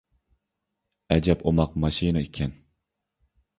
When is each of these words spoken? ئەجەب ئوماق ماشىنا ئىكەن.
ئەجەب 1.17 1.45
ئوماق 1.51 1.77
ماشىنا 1.85 2.25
ئىكەن. 2.27 2.59